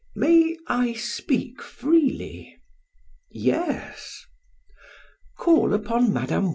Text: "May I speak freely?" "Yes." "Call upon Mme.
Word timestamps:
"May 0.15 0.57
I 0.65 0.93
speak 0.93 1.61
freely?" 1.61 2.57
"Yes." 3.29 4.25
"Call 5.37 5.75
upon 5.75 6.11
Mme. 6.11 6.49